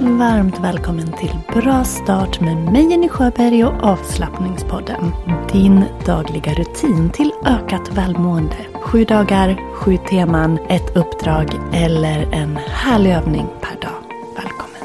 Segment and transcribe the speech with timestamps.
[0.00, 5.12] Varmt välkommen till Bra start med mig Jenny Sjöberg och avslappningspodden.
[5.52, 8.56] Din dagliga rutin till ökat välmående.
[8.82, 14.02] Sju dagar, sju teman, ett uppdrag eller en härlig övning per dag.
[14.36, 14.82] Välkommen!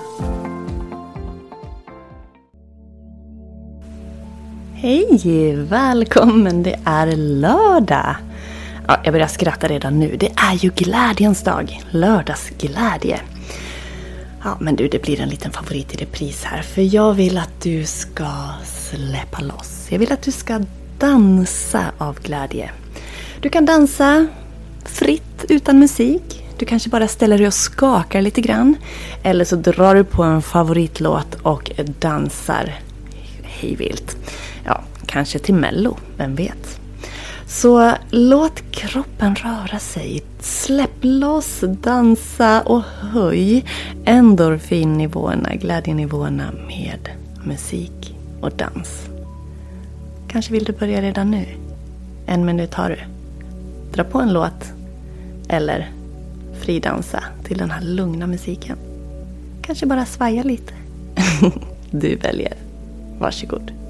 [4.73, 5.55] Hej!
[5.55, 6.63] Välkommen!
[6.63, 8.15] Det är lördag.
[8.87, 10.15] Ja, jag börjar skratta redan nu.
[10.19, 11.81] Det är ju glädjens dag.
[11.89, 13.19] Lördagsglädje.
[14.43, 16.61] Ja, men du, det blir en liten favorit i repris här.
[16.61, 18.31] För jag vill att du ska
[18.65, 19.87] släppa loss.
[19.89, 20.61] Jag vill att du ska
[20.99, 22.71] dansa av glädje.
[23.39, 24.27] Du kan dansa
[24.85, 26.47] fritt utan musik.
[26.57, 28.75] Du kanske bara ställer dig och skakar lite grann.
[29.23, 32.79] Eller så drar du på en favoritlåt och dansar
[33.43, 34.17] hejvilt.
[34.65, 36.80] Ja, kanske till Mello, vem vet?
[37.51, 40.23] Så låt kroppen röra sig.
[40.39, 43.65] Släpp loss, dansa och höj
[44.05, 47.09] endorfinnivåerna, glädjenivåerna med
[47.45, 49.09] musik och dans.
[50.27, 51.45] Kanske vill du börja redan nu?
[52.25, 52.99] En minut har du.
[53.93, 54.73] Dra på en låt
[55.49, 55.91] eller
[56.59, 58.77] fridansa till den här lugna musiken.
[59.61, 60.73] Kanske bara svaja lite.
[61.91, 62.53] du väljer.
[63.19, 63.80] Varsågod.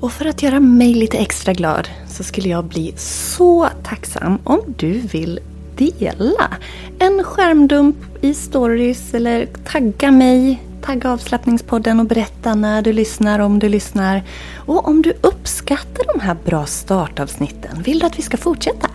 [0.00, 4.60] Och för att göra mig lite extra glad så skulle jag bli så tacksam om
[4.76, 5.40] du vill
[5.76, 6.56] dela
[6.98, 13.58] en skärmdump i stories eller tagga mig, tagga avslappningspodden och berätta när du lyssnar, om
[13.58, 14.22] du lyssnar.
[14.56, 18.88] Och om du uppskattar de här bra startavsnitten, vill du att vi ska fortsätta?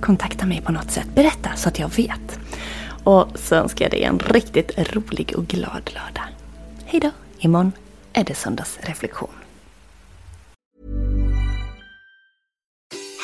[0.00, 2.38] Kontakta mig på något sätt, berätta så att jag vet.
[3.04, 6.28] Och så önskar jag dig en riktigt rolig och glad lördag.
[6.84, 7.10] Hejdå!
[7.38, 7.72] Imorgon
[8.12, 9.45] är det söndagsreflektion.